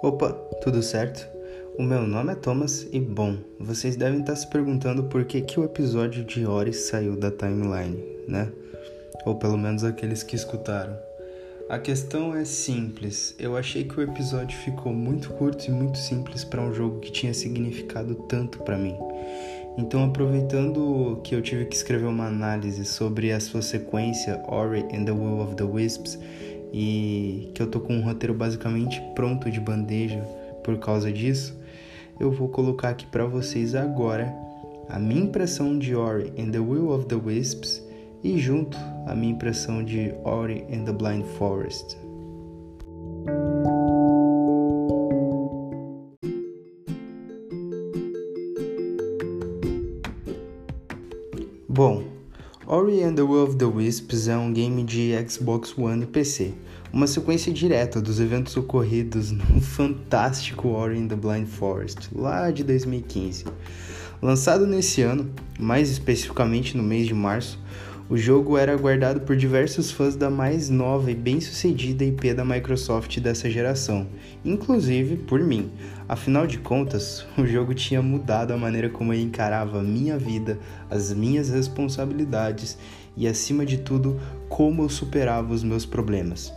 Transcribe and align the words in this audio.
Opa, 0.00 0.30
tudo 0.62 0.80
certo? 0.80 1.28
O 1.76 1.82
meu 1.82 2.06
nome 2.06 2.32
é 2.32 2.36
Thomas 2.36 2.86
e 2.92 3.00
bom, 3.00 3.36
vocês 3.58 3.96
devem 3.96 4.20
estar 4.20 4.36
se 4.36 4.48
perguntando 4.48 5.02
por 5.04 5.24
que, 5.24 5.40
que 5.40 5.58
o 5.58 5.64
episódio 5.64 6.24
de 6.24 6.46
Ori 6.46 6.72
saiu 6.72 7.16
da 7.16 7.32
timeline, 7.32 8.00
né? 8.28 8.48
Ou 9.26 9.34
pelo 9.34 9.58
menos 9.58 9.82
aqueles 9.82 10.22
que 10.22 10.36
escutaram. 10.36 10.96
A 11.68 11.80
questão 11.80 12.32
é 12.32 12.44
simples. 12.44 13.34
Eu 13.40 13.56
achei 13.56 13.82
que 13.82 13.98
o 13.98 14.02
episódio 14.02 14.56
ficou 14.58 14.92
muito 14.92 15.30
curto 15.30 15.66
e 15.66 15.72
muito 15.72 15.98
simples 15.98 16.44
para 16.44 16.62
um 16.62 16.72
jogo 16.72 17.00
que 17.00 17.10
tinha 17.10 17.34
significado 17.34 18.14
tanto 18.28 18.60
para 18.60 18.78
mim. 18.78 18.96
Então, 19.76 20.04
aproveitando 20.04 21.20
que 21.24 21.34
eu 21.34 21.42
tive 21.42 21.64
que 21.64 21.74
escrever 21.74 22.06
uma 22.06 22.26
análise 22.26 22.84
sobre 22.84 23.32
a 23.32 23.40
sua 23.40 23.62
sequência 23.62 24.40
Ori 24.46 24.84
and 24.92 25.04
the 25.04 25.12
Will 25.12 25.40
of 25.40 25.56
the 25.56 25.64
Wisps 25.64 26.18
e 26.72 27.50
que 27.54 27.62
eu 27.62 27.66
tô 27.66 27.80
com 27.80 27.94
um 27.94 28.02
roteiro 28.02 28.34
basicamente 28.34 29.00
pronto 29.14 29.50
de 29.50 29.60
bandeja 29.60 30.20
por 30.62 30.78
causa 30.78 31.12
disso, 31.12 31.58
eu 32.20 32.30
vou 32.30 32.48
colocar 32.48 32.90
aqui 32.90 33.06
para 33.06 33.24
vocês 33.24 33.74
agora 33.74 34.34
a 34.88 34.98
minha 34.98 35.22
impressão 35.22 35.78
de 35.78 35.94
Ori 35.94 36.32
and 36.38 36.50
the 36.50 36.58
Will 36.58 36.90
of 36.90 37.06
the 37.06 37.14
Wisps 37.14 37.82
e 38.22 38.38
junto 38.38 38.76
a 39.06 39.14
minha 39.14 39.32
impressão 39.32 39.84
de 39.84 40.12
Ori 40.24 40.64
and 40.72 40.84
the 40.84 40.92
Blind 40.92 41.24
Forest. 41.38 41.96
Bom, 51.68 52.07
Ori 52.88 53.02
and 53.02 53.16
the 53.16 53.22
Will 53.22 53.42
of 53.42 53.56
the 53.56 53.66
Wisps 53.66 54.28
é 54.28 54.36
um 54.38 54.50
game 54.50 54.82
de 54.82 55.12
Xbox 55.28 55.76
One 55.76 56.04
e 56.04 56.06
PC, 56.06 56.54
uma 56.90 57.06
sequência 57.06 57.52
direta 57.52 58.00
dos 58.00 58.18
eventos 58.18 58.56
ocorridos 58.56 59.28
no 59.30 59.60
fantástico 59.60 60.68
Ori 60.68 60.98
and 60.98 61.08
the 61.08 61.14
Blind 61.14 61.46
Forest, 61.46 62.08
lá 62.14 62.50
de 62.50 62.64
2015. 62.64 63.44
Lançado 64.22 64.66
nesse 64.66 65.02
ano, 65.02 65.30
mais 65.60 65.90
especificamente 65.90 66.78
no 66.78 66.82
mês 66.82 67.06
de 67.06 67.12
março, 67.12 67.58
o 68.10 68.16
jogo 68.16 68.56
era 68.56 68.72
aguardado 68.72 69.20
por 69.20 69.36
diversos 69.36 69.90
fãs 69.90 70.16
da 70.16 70.30
mais 70.30 70.70
nova 70.70 71.10
e 71.10 71.14
bem-sucedida 71.14 72.06
IP 72.06 72.32
da 72.32 72.42
Microsoft 72.42 73.20
dessa 73.20 73.50
geração, 73.50 74.06
inclusive 74.42 75.16
por 75.16 75.40
mim. 75.40 75.70
Afinal 76.08 76.46
de 76.46 76.56
contas, 76.56 77.26
o 77.36 77.46
jogo 77.46 77.74
tinha 77.74 78.00
mudado 78.00 78.54
a 78.54 78.56
maneira 78.56 78.88
como 78.88 79.12
eu 79.12 79.20
encarava 79.20 79.80
a 79.80 79.82
minha 79.82 80.16
vida, 80.16 80.58
as 80.90 81.12
minhas 81.12 81.50
responsabilidades 81.50 82.78
e, 83.14 83.28
acima 83.28 83.66
de 83.66 83.76
tudo, 83.76 84.18
como 84.48 84.84
eu 84.84 84.88
superava 84.88 85.52
os 85.52 85.62
meus 85.62 85.84
problemas. 85.84 86.50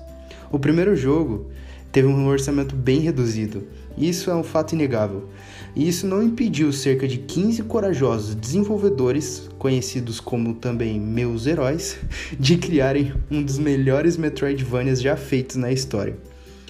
O 0.50 0.58
primeiro 0.58 0.96
jogo 0.96 1.52
teve 1.92 2.08
um 2.08 2.28
orçamento 2.28 2.76
bem 2.76 3.00
reduzido, 3.00 3.68
isso 3.98 4.32
é 4.32 4.36
um 4.36 4.44
fato 4.44 4.74
inegável. 4.74 5.30
E 5.76 5.88
isso 5.88 6.06
não 6.08 6.22
impediu 6.22 6.72
cerca 6.74 7.08
de 7.08 7.18
15 7.18 7.64
corajosos 7.64 8.36
desenvolvedores, 8.36 9.50
conhecidos 9.58 10.20
como 10.20 10.54
também 10.54 11.00
meus 11.00 11.46
heróis, 11.48 11.98
de 12.40 12.58
criarem 12.58 13.14
um 13.30 13.42
dos 13.42 13.58
melhores 13.58 14.18
Metroidvanias 14.18 15.02
já 15.02 15.16
feitos 15.16 15.56
na 15.56 15.72
história. 15.72 16.18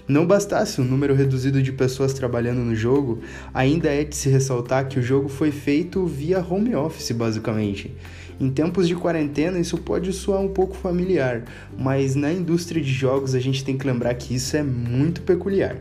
Não 0.07 0.25
bastasse 0.25 0.81
um 0.81 0.83
número 0.83 1.15
reduzido 1.15 1.61
de 1.61 1.71
pessoas 1.71 2.13
trabalhando 2.13 2.59
no 2.59 2.75
jogo, 2.75 3.21
ainda 3.53 3.89
é 3.89 4.03
de 4.03 4.15
se 4.15 4.29
ressaltar 4.29 4.87
que 4.87 4.99
o 4.99 5.03
jogo 5.03 5.29
foi 5.29 5.51
feito 5.51 6.05
via 6.05 6.45
home 6.45 6.75
office, 6.75 7.11
basicamente. 7.11 7.95
Em 8.41 8.49
tempos 8.49 8.87
de 8.87 8.95
quarentena, 8.95 9.59
isso 9.59 9.77
pode 9.77 10.11
soar 10.11 10.41
um 10.41 10.47
pouco 10.47 10.75
familiar, 10.75 11.43
mas 11.77 12.15
na 12.15 12.33
indústria 12.33 12.81
de 12.81 12.91
jogos 12.91 13.35
a 13.35 13.39
gente 13.39 13.63
tem 13.63 13.77
que 13.77 13.85
lembrar 13.85 14.15
que 14.15 14.33
isso 14.33 14.57
é 14.57 14.63
muito 14.63 15.21
peculiar. 15.21 15.77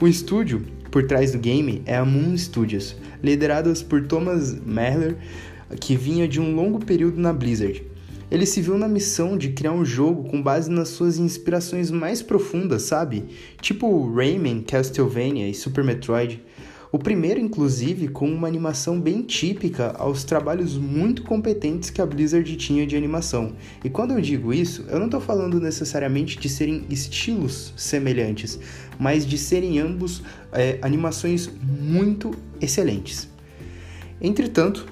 O 0.00 0.08
estúdio 0.08 0.62
por 0.90 1.06
trás 1.06 1.32
do 1.32 1.38
game 1.38 1.82
é 1.84 1.94
a 1.94 2.02
Moon 2.02 2.34
Studios, 2.38 2.96
lideradas 3.22 3.82
por 3.82 4.06
Thomas 4.06 4.54
Merler, 4.64 5.14
que 5.78 5.94
vinha 5.94 6.26
de 6.26 6.40
um 6.40 6.54
longo 6.54 6.82
período 6.82 7.20
na 7.20 7.34
Blizzard. 7.34 7.84
Ele 8.30 8.46
se 8.46 8.62
viu 8.62 8.78
na 8.78 8.88
missão 8.88 9.36
de 9.36 9.50
criar 9.50 9.72
um 9.72 9.84
jogo 9.84 10.30
com 10.30 10.40
base 10.40 10.70
nas 10.70 10.88
suas 10.88 11.18
inspirações 11.18 11.90
mais 11.90 12.22
profundas, 12.22 12.80
sabe? 12.84 13.26
Tipo 13.60 14.10
Rayman, 14.10 14.62
Castlevania 14.62 15.50
e 15.50 15.52
Super 15.52 15.84
Metroid. 15.84 16.42
O 16.94 16.98
primeiro, 16.98 17.40
inclusive, 17.40 18.06
com 18.06 18.32
uma 18.32 18.46
animação 18.46 19.00
bem 19.00 19.20
típica 19.20 19.96
aos 19.98 20.22
trabalhos 20.22 20.76
muito 20.76 21.24
competentes 21.24 21.90
que 21.90 22.00
a 22.00 22.06
Blizzard 22.06 22.54
tinha 22.54 22.86
de 22.86 22.96
animação. 22.96 23.56
E 23.82 23.90
quando 23.90 24.12
eu 24.12 24.20
digo 24.20 24.54
isso, 24.54 24.84
eu 24.88 25.00
não 25.00 25.06
estou 25.06 25.20
falando 25.20 25.60
necessariamente 25.60 26.38
de 26.38 26.48
serem 26.48 26.84
estilos 26.88 27.74
semelhantes, 27.76 28.60
mas 28.96 29.26
de 29.26 29.36
serem 29.36 29.80
ambos 29.80 30.22
é, 30.52 30.78
animações 30.82 31.50
muito 31.60 32.30
excelentes. 32.60 33.28
Entretanto, 34.20 34.86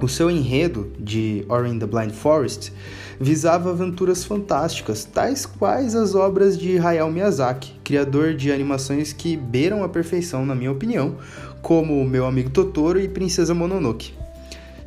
o 0.00 0.08
seu 0.08 0.30
enredo 0.30 0.92
de 0.98 1.44
Ori 1.48 1.78
the 1.78 1.86
Blind 1.86 2.12
Forest 2.12 2.72
visava 3.20 3.70
aventuras 3.70 4.24
fantásticas, 4.24 5.04
tais 5.04 5.44
quais 5.44 5.94
as 5.94 6.14
obras 6.14 6.58
de 6.58 6.78
Hayao 6.78 7.10
Miyazaki, 7.10 7.74
criador 7.84 8.34
de 8.34 8.50
animações 8.50 9.12
que 9.12 9.36
beiram 9.36 9.84
a 9.84 9.88
perfeição, 9.88 10.46
na 10.46 10.54
minha 10.54 10.72
opinião, 10.72 11.16
como 11.60 12.02
Meu 12.04 12.24
Amigo 12.24 12.48
Totoro 12.48 12.98
e 12.98 13.08
Princesa 13.08 13.54
Mononoke. 13.54 14.14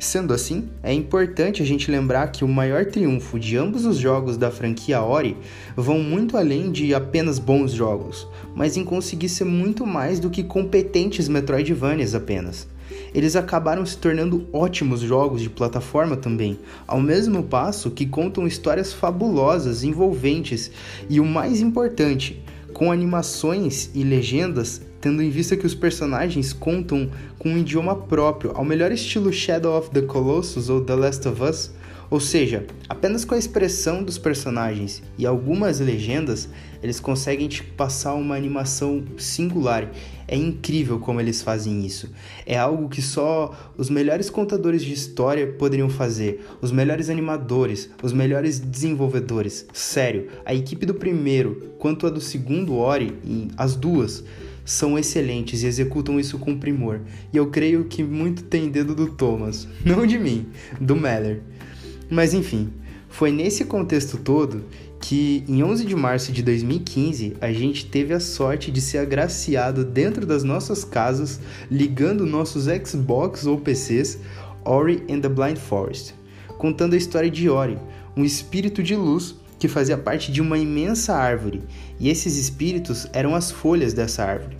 Sendo 0.00 0.34
assim, 0.34 0.68
é 0.82 0.92
importante 0.92 1.62
a 1.62 1.64
gente 1.64 1.90
lembrar 1.90 2.26
que 2.32 2.44
o 2.44 2.48
maior 2.48 2.84
triunfo 2.86 3.38
de 3.38 3.56
ambos 3.56 3.86
os 3.86 3.96
jogos 3.96 4.36
da 4.36 4.50
franquia 4.50 5.00
Ori 5.00 5.36
vão 5.76 6.00
muito 6.00 6.36
além 6.36 6.72
de 6.72 6.92
apenas 6.92 7.38
bons 7.38 7.70
jogos, 7.72 8.26
mas 8.54 8.76
em 8.76 8.84
conseguir 8.84 9.28
ser 9.28 9.44
muito 9.44 9.86
mais 9.86 10.18
do 10.18 10.28
que 10.28 10.42
competentes 10.42 11.28
Metroidvanias 11.28 12.14
apenas 12.14 12.66
eles 13.14 13.36
acabaram 13.36 13.84
se 13.86 13.96
tornando 13.96 14.46
ótimos 14.52 15.00
jogos 15.00 15.40
de 15.40 15.48
plataforma 15.48 16.16
também, 16.16 16.58
ao 16.86 17.00
mesmo 17.00 17.42
passo 17.42 17.90
que 17.90 18.06
contam 18.06 18.46
histórias 18.46 18.92
fabulosas, 18.92 19.84
envolventes 19.84 20.70
e 21.08 21.20
o 21.20 21.24
mais 21.24 21.60
importante, 21.60 22.42
com 22.72 22.90
animações 22.90 23.90
e 23.94 24.02
legendas, 24.02 24.82
tendo 25.00 25.22
em 25.22 25.30
vista 25.30 25.56
que 25.56 25.66
os 25.66 25.74
personagens 25.74 26.52
contam 26.52 27.08
com 27.38 27.50
um 27.50 27.58
idioma 27.58 27.94
próprio, 27.94 28.52
ao 28.54 28.64
melhor 28.64 28.90
estilo 28.90 29.32
Shadow 29.32 29.78
of 29.78 29.90
the 29.90 30.02
Colossus 30.02 30.68
ou 30.68 30.80
The 30.80 30.94
Last 30.94 31.28
of 31.28 31.42
Us. 31.42 31.70
Ou 32.14 32.20
seja, 32.20 32.64
apenas 32.88 33.24
com 33.24 33.34
a 33.34 33.38
expressão 33.38 34.00
dos 34.00 34.18
personagens 34.18 35.02
e 35.18 35.26
algumas 35.26 35.80
legendas, 35.80 36.48
eles 36.80 37.00
conseguem 37.00 37.48
te 37.48 37.64
passar 37.64 38.14
uma 38.14 38.36
animação 38.36 39.02
singular. 39.18 39.90
É 40.28 40.36
incrível 40.36 41.00
como 41.00 41.20
eles 41.20 41.42
fazem 41.42 41.84
isso. 41.84 42.08
É 42.46 42.56
algo 42.56 42.88
que 42.88 43.02
só 43.02 43.72
os 43.76 43.90
melhores 43.90 44.30
contadores 44.30 44.84
de 44.84 44.92
história 44.92 45.54
poderiam 45.58 45.90
fazer, 45.90 46.46
os 46.62 46.70
melhores 46.70 47.10
animadores, 47.10 47.90
os 48.00 48.12
melhores 48.12 48.60
desenvolvedores. 48.60 49.66
Sério, 49.72 50.28
a 50.44 50.54
equipe 50.54 50.86
do 50.86 50.94
primeiro 50.94 51.74
quanto 51.80 52.06
a 52.06 52.10
do 52.10 52.20
segundo 52.20 52.76
Ori, 52.76 53.12
as 53.56 53.74
duas, 53.74 54.22
são 54.64 54.98
excelentes 54.98 55.62
e 55.62 55.66
executam 55.66 56.18
isso 56.18 56.38
com 56.38 56.58
primor. 56.58 57.00
E 57.32 57.36
eu 57.36 57.50
creio 57.50 57.84
que 57.84 58.02
muito 58.02 58.44
tem 58.44 58.70
dedo 58.70 58.94
do 58.94 59.08
Thomas, 59.08 59.68
não 59.84 60.06
de 60.06 60.18
mim, 60.18 60.46
do 60.80 60.96
Meller. 60.96 61.42
Mas 62.10 62.34
enfim, 62.34 62.72
foi 63.08 63.30
nesse 63.30 63.64
contexto 63.64 64.18
todo 64.18 64.64
que 65.00 65.44
em 65.46 65.62
11 65.62 65.84
de 65.84 65.94
março 65.94 66.32
de 66.32 66.42
2015 66.42 67.36
a 67.40 67.52
gente 67.52 67.86
teve 67.86 68.14
a 68.14 68.20
sorte 68.20 68.70
de 68.70 68.80
ser 68.80 68.98
agraciado 68.98 69.84
dentro 69.84 70.24
das 70.24 70.42
nossas 70.42 70.84
casas, 70.84 71.40
ligando 71.70 72.26
nossos 72.26 72.64
Xbox 72.64 73.46
ou 73.46 73.58
PCs 73.58 74.18
Ori 74.64 75.04
and 75.10 75.20
the 75.20 75.28
Blind 75.28 75.58
Forest, 75.58 76.14
contando 76.58 76.94
a 76.94 76.96
história 76.96 77.30
de 77.30 77.50
Ori, 77.50 77.78
um 78.16 78.24
espírito 78.24 78.82
de 78.82 78.96
luz 78.96 79.34
que 79.58 79.68
fazia 79.68 79.98
parte 79.98 80.32
de 80.32 80.40
uma 80.40 80.58
imensa 80.58 81.14
árvore, 81.14 81.62
e 82.00 82.08
esses 82.08 82.36
espíritos 82.36 83.06
eram 83.12 83.34
as 83.34 83.50
folhas 83.50 83.92
dessa 83.92 84.24
árvore 84.24 84.56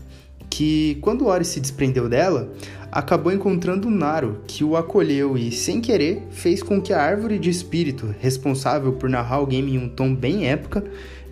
que, 0.54 0.98
quando 1.00 1.26
Ori 1.26 1.44
se 1.44 1.58
desprendeu 1.58 2.08
dela, 2.08 2.48
acabou 2.94 3.32
encontrando 3.32 3.90
Naro, 3.90 4.40
que 4.46 4.62
o 4.62 4.76
acolheu 4.76 5.36
e, 5.36 5.50
sem 5.50 5.80
querer, 5.80 6.22
fez 6.30 6.62
com 6.62 6.80
que 6.80 6.92
a 6.92 7.02
árvore 7.02 7.40
de 7.40 7.50
espírito, 7.50 8.14
responsável 8.20 8.92
por 8.92 9.10
narrar 9.10 9.40
o 9.40 9.46
game 9.48 9.74
em 9.74 9.78
um 9.78 9.88
tom 9.88 10.14
bem 10.14 10.46
época, 10.46 10.84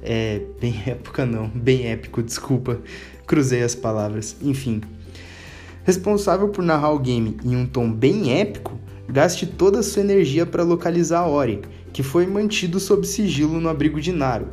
é, 0.02 0.42
bem 0.60 0.74
época 0.84 1.24
não, 1.24 1.46
bem 1.46 1.86
épico, 1.86 2.20
desculpa, 2.20 2.80
cruzei 3.28 3.62
as 3.62 3.76
palavras, 3.76 4.36
enfim. 4.42 4.80
Responsável 5.84 6.48
por 6.48 6.64
narrar 6.64 6.90
o 6.90 6.98
game 6.98 7.36
em 7.44 7.54
um 7.54 7.64
tom 7.64 7.92
bem 7.92 8.40
épico, 8.40 8.76
gaste 9.08 9.46
toda 9.46 9.78
a 9.78 9.82
sua 9.84 10.02
energia 10.02 10.44
para 10.44 10.64
localizar 10.64 11.28
Ori, 11.28 11.62
que 11.92 12.02
foi 12.02 12.26
mantido 12.26 12.80
sob 12.80 13.06
sigilo 13.06 13.60
no 13.60 13.68
abrigo 13.68 14.00
de 14.00 14.10
Naro. 14.10 14.48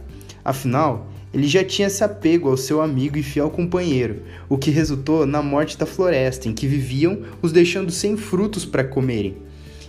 Afinal, 0.46 1.08
ele 1.34 1.48
já 1.48 1.64
tinha 1.64 1.90
se 1.90 2.04
apego 2.04 2.50
ao 2.50 2.58
seu 2.58 2.81
amigo 2.81 3.18
e 3.18 3.24
fiel 3.24 3.50
companheiro, 3.50 4.24
o 4.48 4.58
que 4.58 4.72
resultou 4.72 5.26
na 5.26 5.42
morte 5.42 5.78
da 5.78 5.86
floresta, 5.86 6.48
em 6.48 6.54
que 6.54 6.68
viviam, 6.68 7.20
os 7.42 7.52
deixando 7.52 7.92
sem 7.92 8.18
frutos 8.18 8.66
para 8.66 8.84
comerem, 8.84 9.38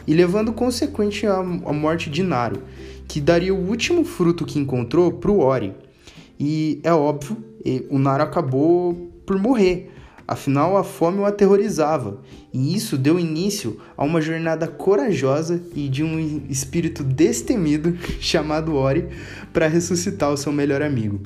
e 0.06 0.14
levando 0.14 0.52
consequente 0.52 1.26
a, 1.26 1.42
morte 1.42 2.10
de 2.10 2.22
Naru, 2.22 2.62
que 3.08 3.20
daria 3.20 3.54
o 3.54 3.68
último 3.68 4.04
fruto 4.04 4.44
que 4.44 4.58
encontrou 4.58 5.12
para 5.12 5.30
o 5.30 5.40
Ori. 5.40 5.72
E 6.38 6.80
é 6.82 6.92
óbvio, 6.92 7.36
o 7.90 7.98
Naro 7.98 8.22
acabou 8.22 9.10
por 9.26 9.38
morrer. 9.38 9.90
Afinal, 10.30 10.76
a 10.76 10.84
fome 10.84 11.18
o 11.18 11.24
aterrorizava, 11.24 12.20
e 12.54 12.76
isso 12.76 12.96
deu 12.96 13.18
início 13.18 13.80
a 13.96 14.04
uma 14.04 14.20
jornada 14.20 14.68
corajosa 14.68 15.60
e 15.74 15.88
de 15.88 16.04
um 16.04 16.42
espírito 16.48 17.02
destemido 17.02 17.98
chamado 18.22 18.76
Ori 18.76 19.08
para 19.52 19.66
ressuscitar 19.66 20.30
o 20.30 20.36
seu 20.36 20.52
melhor 20.52 20.82
amigo. 20.82 21.20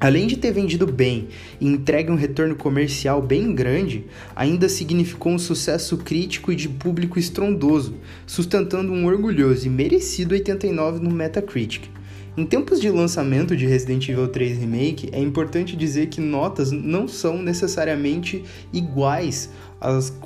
Além 0.00 0.26
de 0.26 0.38
ter 0.38 0.52
vendido 0.52 0.86
bem 0.86 1.28
e 1.60 1.68
entregue 1.68 2.10
um 2.10 2.14
retorno 2.16 2.56
comercial 2.56 3.20
bem 3.20 3.54
grande, 3.54 4.06
ainda 4.34 4.70
significou 4.70 5.32
um 5.32 5.38
sucesso 5.38 5.98
crítico 5.98 6.50
e 6.50 6.56
de 6.56 6.70
público 6.70 7.18
estrondoso, 7.18 7.94
sustentando 8.26 8.90
um 8.90 9.04
orgulhoso 9.04 9.66
e 9.66 9.70
merecido 9.70 10.32
89 10.32 10.98
no 10.98 11.10
Metacritic. 11.10 11.90
Em 12.36 12.44
tempos 12.44 12.80
de 12.80 12.90
lançamento 12.90 13.56
de 13.56 13.64
Resident 13.64 14.08
Evil 14.08 14.26
3 14.26 14.58
Remake, 14.58 15.08
é 15.12 15.20
importante 15.20 15.76
dizer 15.76 16.08
que 16.08 16.20
notas 16.20 16.72
não 16.72 17.06
são 17.06 17.40
necessariamente 17.40 18.42
iguais 18.72 19.50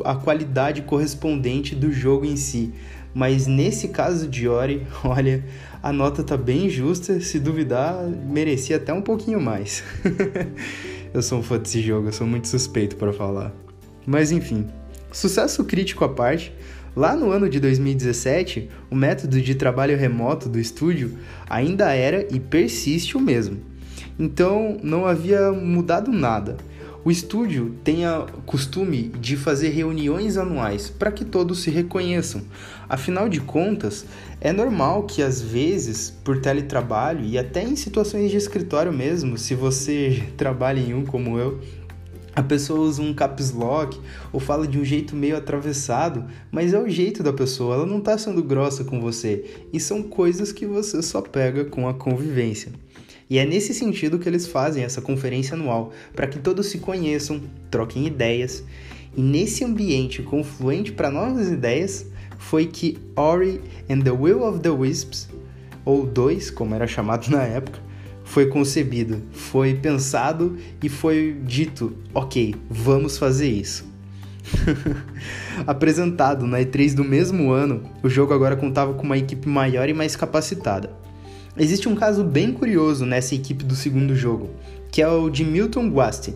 à 0.03 0.15
qualidade 0.15 0.81
correspondente 0.81 1.75
do 1.75 1.93
jogo 1.93 2.25
em 2.25 2.35
si, 2.35 2.73
mas 3.15 3.47
nesse 3.47 3.89
caso 3.89 4.27
de 4.27 4.49
Ori, 4.49 4.87
olha, 5.05 5.45
a 5.83 5.93
nota 5.93 6.23
tá 6.23 6.35
bem 6.35 6.71
justa, 6.71 7.21
se 7.21 7.39
duvidar, 7.39 8.03
merecia 8.07 8.77
até 8.77 8.91
um 8.91 9.03
pouquinho 9.03 9.39
mais. 9.39 9.85
eu 11.13 11.21
sou 11.21 11.41
um 11.41 11.43
fã 11.43 11.59
desse 11.59 11.83
jogo, 11.83 12.09
eu 12.09 12.13
sou 12.13 12.27
muito 12.27 12.49
suspeito 12.49 12.97
para 12.97 13.13
falar. 13.13 13.53
Mas 14.07 14.33
enfim, 14.33 14.67
sucesso 15.13 15.63
crítico 15.63 16.05
à 16.07 16.09
parte, 16.09 16.55
lá 16.99 17.15
no 17.15 17.31
ano 17.31 17.49
de 17.49 17.61
2017, 17.61 18.69
o 18.91 18.97
método 18.97 19.41
de 19.41 19.55
trabalho 19.55 19.97
remoto 19.97 20.49
do 20.49 20.59
estúdio 20.59 21.17
ainda 21.49 21.93
era 21.93 22.27
e 22.35 22.41
persiste 22.41 23.17
o 23.17 23.21
mesmo. 23.21 23.59
Então 24.19 24.79
não 24.83 25.07
havia 25.07 25.53
mudado 25.53 26.11
nada. 26.11 26.57
O 27.05 27.11
estúdio 27.13 27.77
tem 27.85 28.05
o 28.05 28.27
costume 28.45 29.13
de 29.21 29.37
fazer 29.37 29.69
reuniões 29.69 30.37
anuais 30.37 30.91
para 30.91 31.13
que 31.13 31.25
todos 31.25 31.63
se 31.63 31.71
reconheçam. 31.71 32.43
Afinal 32.89 33.29
de 33.29 33.41
contas, 33.41 34.05
é 34.41 34.53
normal 34.53 35.05
que 35.05 35.23
às 35.23 35.41
vezes, 35.41 36.11
por 36.25 36.41
teletrabalho 36.41 37.25
e 37.25 37.39
até 37.39 37.63
em 37.63 37.77
situações 37.77 38.29
de 38.33 38.37
escritório 38.37 38.93
mesmo, 38.93 39.39
se 39.39 39.55
você 39.55 40.21
trabalha 40.37 40.81
em 40.81 40.95
um 40.95 41.05
como 41.05 41.39
eu, 41.39 41.61
a 42.39 42.43
pessoa 42.45 42.79
usa 42.79 43.03
um 43.03 43.13
caps 43.13 43.51
lock 43.51 44.01
ou 44.33 44.39
fala 44.39 44.65
de 44.65 44.79
um 44.79 44.85
jeito 44.85 45.17
meio 45.17 45.37
atravessado, 45.37 46.25
mas 46.53 46.73
é 46.73 46.79
o 46.79 46.89
jeito 46.89 47.21
da 47.21 47.33
pessoa, 47.33 47.75
ela 47.75 47.85
não 47.85 47.99
está 47.99 48.17
sendo 48.17 48.45
grossa 48.45 48.85
com 48.85 49.01
você. 49.01 49.45
E 49.73 49.81
são 49.81 50.05
coisas 50.05 50.53
que 50.53 50.65
você 50.65 51.03
só 51.03 51.21
pega 51.21 51.65
com 51.65 51.89
a 51.89 51.95
convivência. 51.95 52.71
E 53.29 53.39
é 53.39 53.45
nesse 53.45 53.75
sentido 53.75 54.21
que 54.21 54.29
eles 54.29 54.47
fazem 54.47 54.85
essa 54.85 55.03
conferência 55.03 55.55
anual, 55.55 55.91
para 56.15 56.29
que 56.29 56.39
todos 56.39 56.67
se 56.67 56.79
conheçam, 56.79 57.43
troquem 57.73 58.07
ideias. 58.07 58.63
E 59.17 59.21
nesse 59.21 59.65
ambiente 59.65 60.23
confluente 60.23 60.93
para 60.93 61.11
novas 61.11 61.49
ideias, 61.49 62.07
foi 62.39 62.67
que 62.67 62.99
Ori 63.17 63.61
and 63.91 64.03
the 64.03 64.13
Will 64.13 64.45
of 64.45 64.61
the 64.61 64.71
Wisps, 64.71 65.29
ou 65.85 66.07
2, 66.07 66.53
como 66.53 66.73
era 66.73 66.87
chamado 66.87 67.29
na 67.35 67.43
época, 67.43 67.81
foi 68.29 68.47
concebido, 68.47 69.23
foi 69.33 69.75
pensado 69.75 70.57
e 70.83 70.89
foi 70.89 71.37
dito: 71.45 71.97
ok, 72.15 72.55
vamos 72.69 73.17
fazer 73.17 73.49
isso. 73.49 73.87
Apresentado 75.67 76.47
na 76.47 76.59
E3 76.61 76.95
do 76.95 77.05
mesmo 77.05 77.51
ano, 77.51 77.83
o 78.03 78.09
jogo 78.09 78.35
agora 78.35 78.55
contava 78.55 78.93
com 78.93 79.03
uma 79.03 79.17
equipe 79.17 79.49
maior 79.49 79.89
e 79.89 79.95
mais 79.95 80.15
capacitada. 80.15 80.91
Existe 81.57 81.89
um 81.89 81.95
caso 81.95 82.23
bem 82.23 82.53
curioso 82.53 83.07
nessa 83.07 83.35
equipe 83.35 83.65
do 83.65 83.75
segundo 83.75 84.15
jogo, 84.15 84.51
que 84.93 85.01
é 85.01 85.09
o 85.09 85.31
de 85.31 85.45
Milton 85.45 85.89
Guasti. 85.89 86.35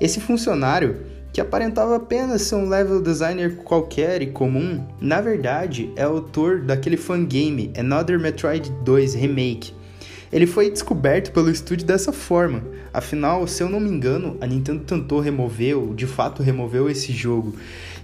Esse 0.00 0.20
funcionário, 0.20 0.96
que 1.32 1.40
aparentava 1.40 1.96
apenas 1.96 2.42
ser 2.42 2.56
um 2.56 2.68
level 2.68 3.00
designer 3.00 3.58
qualquer 3.58 4.22
e 4.22 4.26
comum, 4.26 4.84
na 5.00 5.20
verdade 5.20 5.92
é 5.94 6.02
autor 6.02 6.62
daquele 6.62 6.96
fangame 6.96 7.72
Another 7.78 8.18
Metroid 8.18 8.70
2 8.84 9.14
Remake. 9.14 9.77
Ele 10.32 10.46
foi 10.46 10.70
descoberto 10.70 11.32
pelo 11.32 11.50
estúdio 11.50 11.86
dessa 11.86 12.12
forma, 12.12 12.62
afinal, 12.92 13.46
se 13.46 13.62
eu 13.62 13.68
não 13.68 13.80
me 13.80 13.88
engano, 13.88 14.36
a 14.40 14.46
Nintendo 14.46 14.84
tentou 14.84 15.20
remover, 15.20 15.76
de 15.94 16.06
fato 16.06 16.42
removeu 16.42 16.88
esse 16.90 17.12
jogo, 17.12 17.54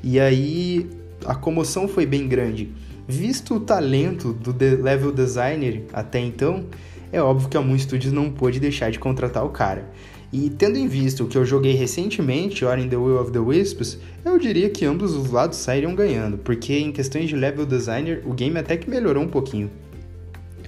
e 0.03 0.19
aí 0.19 0.89
a 1.27 1.35
comoção 1.35 1.87
foi 1.87 2.07
bem 2.07 2.27
grande. 2.27 2.71
Visto 3.07 3.57
o 3.57 3.61
talento 3.61 4.33
do 4.33 4.55
level 4.83 5.13
designer 5.13 5.85
até 5.93 6.19
então, 6.19 6.65
é 7.13 7.21
óbvio 7.21 7.49
que 7.49 7.57
a 7.57 7.61
Moon 7.61 7.79
Studios 7.79 8.13
não 8.13 8.31
pôde 8.31 8.59
deixar 8.59 8.91
de 8.91 8.99
contratar 8.99 9.45
o 9.45 9.51
cara. 9.51 9.91
E 10.33 10.51
tendo 10.51 10.77
em 10.77 10.89
vista 10.89 11.23
o 11.23 11.29
que 11.29 11.39
eu 11.39 11.45
joguei 11.45 11.75
recentemente, 11.75 12.65
Ori 12.65 12.83
in 12.83 12.89
the 12.89 12.97
Will 12.97 13.21
of 13.21 13.31
the 13.31 13.39
Wisps, 13.39 13.99
eu 14.25 14.37
diria 14.37 14.69
que 14.69 14.85
ambos 14.85 15.15
os 15.15 15.31
lados 15.31 15.59
sairiam 15.59 15.95
ganhando, 15.95 16.39
porque 16.39 16.73
em 16.73 16.91
questões 16.91 17.29
de 17.29 17.37
level 17.37 17.65
designer, 17.65 18.23
o 18.25 18.33
game 18.33 18.59
até 18.59 18.77
que 18.77 18.91
melhorou 18.91 19.23
um 19.23 19.29
pouquinho. 19.29 19.71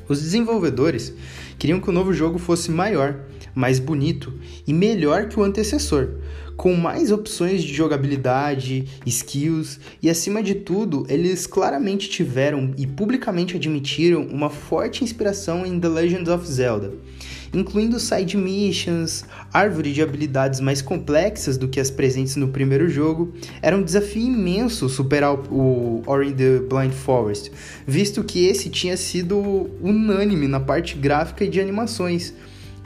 Os 0.08 0.20
desenvolvedores 0.20 1.12
queriam 1.58 1.80
que 1.80 1.90
o 1.90 1.92
novo 1.92 2.12
jogo 2.12 2.38
fosse 2.38 2.70
maior, 2.70 3.20
mais 3.54 3.78
bonito 3.78 4.32
e 4.66 4.72
melhor 4.72 5.28
que 5.28 5.40
o 5.40 5.42
antecessor, 5.42 6.10
com 6.56 6.74
mais 6.74 7.10
opções 7.10 7.62
de 7.62 7.74
jogabilidade, 7.74 8.86
skills 9.04 9.80
e, 10.02 10.08
acima 10.08 10.42
de 10.42 10.54
tudo, 10.54 11.06
eles 11.08 11.46
claramente 11.46 12.08
tiveram 12.08 12.72
e 12.76 12.86
publicamente 12.86 13.56
admitiram 13.56 14.22
uma 14.22 14.48
forte 14.48 15.02
inspiração 15.02 15.66
em 15.66 15.78
The 15.78 15.88
Legend 15.88 16.30
of 16.30 16.46
Zelda, 16.46 16.92
incluindo 17.56 17.98
side 17.98 18.36
missions, 18.36 19.24
árvore 19.52 19.92
de 19.92 20.02
habilidades 20.02 20.60
mais 20.60 20.82
complexas 20.82 21.56
do 21.56 21.66
que 21.66 21.80
as 21.80 21.90
presentes 21.90 22.36
no 22.36 22.48
primeiro 22.48 22.88
jogo. 22.88 23.32
Era 23.62 23.76
um 23.76 23.82
desafio 23.82 24.26
imenso 24.26 24.88
superar 24.88 25.34
o 25.50 26.02
Ori 26.06 26.32
the 26.32 26.58
Blind 26.58 26.92
Forest, 26.92 27.50
visto 27.86 28.22
que 28.22 28.46
esse 28.46 28.68
tinha 28.68 28.96
sido 28.96 29.70
unânime 29.80 30.46
na 30.46 30.60
parte 30.60 30.96
gráfica 30.96 31.44
e 31.44 31.48
de 31.48 31.60
animações. 31.60 32.34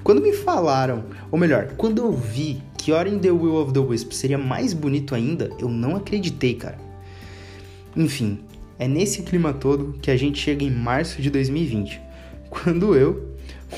Quando 0.04 0.22
me 0.22 0.32
falaram, 0.32 1.04
ou 1.30 1.38
melhor, 1.38 1.72
quando 1.76 1.98
eu 1.98 2.12
vi 2.12 2.62
que 2.78 2.92
Ori 2.92 3.18
the 3.18 3.30
Will 3.30 3.56
of 3.56 3.72
the 3.72 3.80
Wisp 3.80 4.12
seria 4.12 4.38
mais 4.38 4.72
bonito 4.72 5.14
ainda, 5.14 5.50
eu 5.58 5.68
não 5.68 5.96
acreditei, 5.96 6.54
cara. 6.54 6.78
Enfim, 7.96 8.38
é 8.78 8.86
nesse 8.86 9.22
clima 9.22 9.52
todo 9.52 9.98
que 10.00 10.10
a 10.10 10.16
gente 10.16 10.38
chega 10.38 10.64
em 10.64 10.70
março 10.70 11.20
de 11.20 11.28
2020, 11.28 12.00
quando 12.48 12.94
eu, 12.94 13.29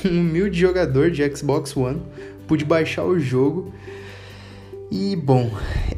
um 0.05 0.19
humilde 0.19 0.59
jogador 0.59 1.11
de 1.11 1.23
Xbox 1.35 1.75
One, 1.75 2.01
pude 2.47 2.65
baixar 2.65 3.05
o 3.05 3.19
jogo 3.19 3.73
e, 4.91 5.15
bom, 5.15 5.51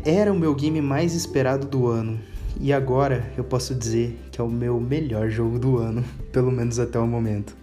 era 0.05 0.31
o 0.31 0.39
meu 0.39 0.55
game 0.55 0.81
mais 0.81 1.13
esperado 1.13 1.67
do 1.67 1.87
ano. 1.87 2.19
E 2.59 2.71
agora 2.71 3.29
eu 3.37 3.43
posso 3.43 3.75
dizer 3.75 4.17
que 4.31 4.39
é 4.39 4.43
o 4.43 4.49
meu 4.49 4.79
melhor 4.79 5.29
jogo 5.29 5.59
do 5.59 5.77
ano, 5.77 6.03
pelo 6.31 6.51
menos 6.51 6.79
até 6.79 6.97
o 6.97 7.05
momento. 7.05 7.55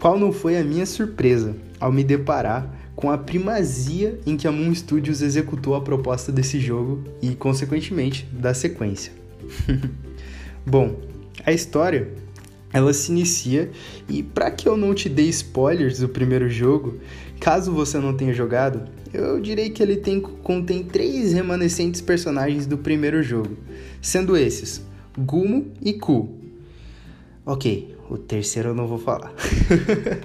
Qual 0.00 0.18
não 0.18 0.32
foi 0.32 0.58
a 0.58 0.64
minha 0.64 0.86
surpresa 0.86 1.54
ao 1.78 1.92
me 1.92 2.02
deparar 2.02 2.70
com 2.96 3.10
a 3.10 3.18
primazia 3.18 4.18
em 4.24 4.36
que 4.36 4.46
a 4.46 4.52
Moon 4.52 4.74
Studios 4.74 5.20
executou 5.20 5.74
a 5.74 5.80
proposta 5.80 6.30
desse 6.30 6.60
jogo 6.60 7.04
e, 7.20 7.34
consequentemente, 7.34 8.26
da 8.32 8.54
sequência. 8.54 9.12
Bom, 10.64 10.96
a 11.44 11.52
história 11.52 12.12
ela 12.74 12.92
se 12.92 13.12
inicia 13.12 13.70
e 14.08 14.20
para 14.20 14.50
que 14.50 14.68
eu 14.68 14.76
não 14.76 14.92
te 14.92 15.08
dê 15.08 15.22
spoilers 15.22 16.00
do 16.00 16.08
primeiro 16.08 16.48
jogo, 16.50 16.98
caso 17.38 17.72
você 17.72 17.98
não 17.98 18.16
tenha 18.16 18.34
jogado, 18.34 18.82
eu 19.12 19.40
direi 19.40 19.70
que 19.70 19.80
ele 19.80 19.96
tem, 19.96 20.20
contém 20.20 20.82
três 20.82 21.32
remanescentes 21.32 22.00
personagens 22.00 22.66
do 22.66 22.76
primeiro 22.76 23.22
jogo, 23.22 23.56
sendo 24.02 24.36
esses 24.36 24.84
Gumo 25.16 25.72
e 25.80 25.92
Ku. 25.92 26.40
Ok, 27.46 27.96
o 28.10 28.18
terceiro 28.18 28.70
eu 28.70 28.74
não 28.74 28.88
vou 28.88 28.98
falar. 28.98 29.32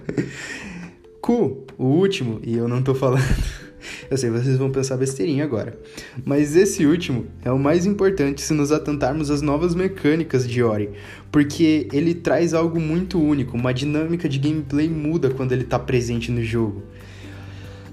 Ku, 1.22 1.66
o 1.78 1.86
último, 1.86 2.40
e 2.44 2.58
eu 2.58 2.68
não 2.68 2.82
tô 2.82 2.96
falando. 2.96 3.69
Eu 4.10 4.18
sei, 4.18 4.32
vocês 4.32 4.58
vão 4.58 4.72
pensar 4.72 4.98
besteirinha 4.98 5.44
agora. 5.44 5.78
Mas 6.26 6.56
esse 6.56 6.86
último 6.86 7.28
é 7.46 7.52
o 7.52 7.60
mais 7.60 7.86
importante 7.86 8.42
se 8.42 8.54
nos 8.54 8.72
atentarmos 8.72 9.30
às 9.30 9.42
novas 9.42 9.76
mecânicas 9.76 10.50
de 10.50 10.64
Ori, 10.64 10.90
porque 11.32 11.88
ele 11.94 12.16
traz 12.16 12.56
algo 12.56 12.80
muito 12.80 13.22
único, 13.22 13.56
uma 13.56 13.72
dinâmica 13.72 14.28
de 14.28 14.40
gameplay 14.40 14.90
muda 14.90 15.30
quando 15.30 15.52
ele 15.52 15.64
está 15.64 15.78
presente 15.78 16.32
no 16.32 16.44
jogo. 16.44 16.82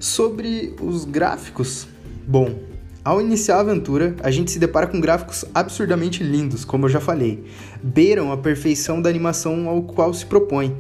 Sobre 0.01 0.75
os 0.81 1.05
gráficos, 1.05 1.87
bom, 2.27 2.61
ao 3.05 3.21
iniciar 3.21 3.57
a 3.57 3.61
aventura, 3.61 4.17
a 4.23 4.31
gente 4.31 4.51
se 4.51 4.59
depara 4.59 4.87
com 4.87 4.99
gráficos 5.01 5.45
absurdamente 5.55 6.25
lindos, 6.25 6.65
como 6.65 6.87
eu 6.87 6.89
já 6.89 7.01
falei, 7.01 7.45
beiram 7.83 8.33
a 8.33 8.37
perfeição 8.37 9.03
da 9.03 9.11
animação 9.11 9.69
ao 9.69 9.83
qual 9.83 10.13
se 10.15 10.25
propõe. 10.25 10.75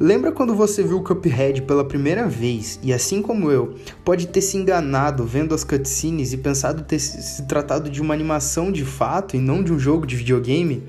Lembra 0.00 0.30
quando 0.30 0.54
você 0.54 0.84
viu 0.84 0.98
o 0.98 1.02
Cuphead 1.02 1.62
pela 1.62 1.84
primeira 1.84 2.28
vez 2.28 2.78
e, 2.84 2.92
assim 2.92 3.20
como 3.20 3.50
eu, 3.50 3.74
pode 4.04 4.28
ter 4.28 4.40
se 4.40 4.56
enganado 4.56 5.24
vendo 5.24 5.52
as 5.52 5.64
cutscenes 5.64 6.32
e 6.32 6.36
pensado 6.36 6.84
ter 6.84 7.00
se 7.00 7.44
tratado 7.48 7.90
de 7.90 8.00
uma 8.00 8.14
animação 8.14 8.70
de 8.70 8.84
fato 8.84 9.34
e 9.34 9.40
não 9.40 9.60
de 9.60 9.72
um 9.72 9.78
jogo 9.78 10.06
de 10.06 10.14
videogame? 10.14 10.84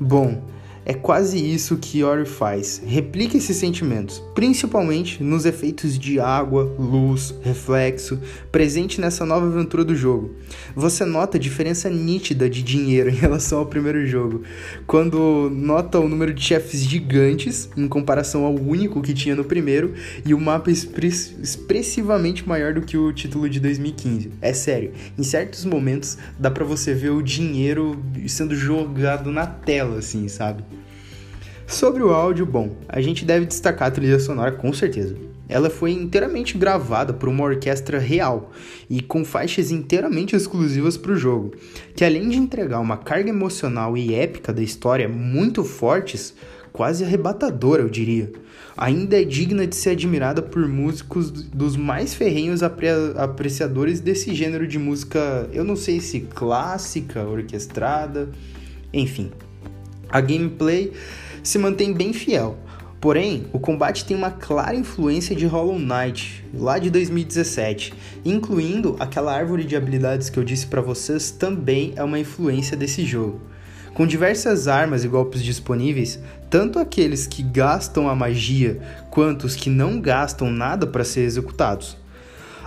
Bom, 0.00 0.42
É 0.84 0.94
quase 0.94 1.38
isso 1.38 1.76
que 1.76 2.02
Ori 2.02 2.24
faz. 2.24 2.82
Replica 2.84 3.36
esses 3.36 3.56
sentimentos, 3.56 4.22
principalmente 4.34 5.22
nos 5.22 5.44
efeitos 5.44 5.98
de 5.98 6.18
água, 6.18 6.74
luz, 6.78 7.34
reflexo, 7.42 8.18
presente 8.50 9.00
nessa 9.00 9.26
nova 9.26 9.46
aventura 9.46 9.84
do 9.84 9.94
jogo. 9.94 10.34
Você 10.74 11.04
nota 11.04 11.36
a 11.36 11.40
diferença 11.40 11.90
nítida 11.90 12.48
de 12.48 12.62
dinheiro 12.62 13.10
em 13.10 13.14
relação 13.14 13.58
ao 13.58 13.66
primeiro 13.66 14.06
jogo, 14.06 14.42
quando 14.86 15.50
nota 15.52 16.00
o 16.00 16.08
número 16.08 16.32
de 16.32 16.42
chefes 16.42 16.80
gigantes 16.82 17.68
em 17.76 17.86
comparação 17.86 18.44
ao 18.44 18.54
único 18.54 19.02
que 19.02 19.12
tinha 19.12 19.36
no 19.36 19.44
primeiro 19.44 19.94
e 20.24 20.32
o 20.32 20.40
mapa 20.40 20.70
expressivamente 20.70 22.48
maior 22.48 22.72
do 22.72 22.80
que 22.80 22.96
o 22.96 23.12
título 23.12 23.48
de 23.48 23.60
2015. 23.60 24.32
É 24.40 24.52
sério, 24.54 24.92
em 25.18 25.22
certos 25.22 25.64
momentos 25.64 26.16
dá 26.38 26.50
para 26.50 26.64
você 26.64 26.94
ver 26.94 27.10
o 27.10 27.22
dinheiro 27.22 28.02
sendo 28.26 28.54
jogado 28.54 29.30
na 29.30 29.46
tela, 29.46 29.98
assim, 29.98 30.26
sabe? 30.26 30.64
Sobre 31.70 32.02
o 32.02 32.10
áudio, 32.12 32.44
bom, 32.44 32.76
a 32.88 33.00
gente 33.00 33.24
deve 33.24 33.46
destacar 33.46 33.86
a 33.86 33.90
trilha 33.92 34.18
sonora 34.18 34.50
com 34.50 34.72
certeza. 34.72 35.14
Ela 35.48 35.70
foi 35.70 35.92
inteiramente 35.92 36.58
gravada 36.58 37.12
por 37.12 37.28
uma 37.28 37.44
orquestra 37.44 37.96
real 37.96 38.50
e 38.90 39.00
com 39.00 39.24
faixas 39.24 39.70
inteiramente 39.70 40.34
exclusivas 40.34 40.96
para 40.96 41.12
o 41.12 41.16
jogo, 41.16 41.54
que 41.94 42.04
além 42.04 42.28
de 42.28 42.38
entregar 42.38 42.80
uma 42.80 42.96
carga 42.96 43.30
emocional 43.30 43.96
e 43.96 44.12
épica 44.12 44.52
da 44.52 44.60
história 44.60 45.08
muito 45.08 45.62
fortes, 45.62 46.34
quase 46.72 47.04
arrebatadora, 47.04 47.82
eu 47.82 47.88
diria, 47.88 48.32
ainda 48.76 49.20
é 49.20 49.24
digna 49.24 49.64
de 49.64 49.76
ser 49.76 49.90
admirada 49.90 50.42
por 50.42 50.66
músicos 50.66 51.30
dos 51.30 51.76
mais 51.76 52.12
ferrenhos 52.12 52.64
apre 52.64 52.88
apreciadores 53.16 54.00
desse 54.00 54.34
gênero 54.34 54.66
de 54.66 54.78
música, 54.78 55.48
eu 55.52 55.62
não 55.62 55.76
sei 55.76 56.00
se 56.00 56.18
clássica, 56.22 57.22
orquestrada, 57.22 58.28
enfim. 58.92 59.30
A 60.08 60.20
gameplay 60.20 60.92
se 61.42 61.58
mantém 61.58 61.92
bem 61.92 62.12
fiel. 62.12 62.56
Porém, 63.00 63.46
o 63.52 63.58
combate 63.58 64.04
tem 64.04 64.14
uma 64.14 64.30
clara 64.30 64.76
influência 64.76 65.34
de 65.34 65.46
Hollow 65.46 65.78
Knight, 65.78 66.44
lá 66.52 66.78
de 66.78 66.90
2017, 66.90 67.94
incluindo 68.24 68.94
aquela 69.00 69.34
árvore 69.34 69.64
de 69.64 69.74
habilidades 69.74 70.28
que 70.28 70.38
eu 70.38 70.44
disse 70.44 70.66
para 70.66 70.82
vocês, 70.82 71.30
também 71.30 71.94
é 71.96 72.04
uma 72.04 72.18
influência 72.18 72.76
desse 72.76 73.06
jogo. 73.06 73.40
Com 73.94 74.06
diversas 74.06 74.68
armas 74.68 75.02
e 75.02 75.08
golpes 75.08 75.42
disponíveis, 75.42 76.18
tanto 76.50 76.78
aqueles 76.78 77.26
que 77.26 77.42
gastam 77.42 78.06
a 78.06 78.14
magia 78.14 78.78
quanto 79.10 79.44
os 79.44 79.56
que 79.56 79.70
não 79.70 79.98
gastam 79.98 80.50
nada 80.50 80.86
para 80.86 81.04
ser 81.04 81.22
executados. 81.22 81.96